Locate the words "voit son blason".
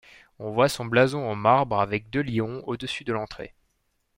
0.49-1.29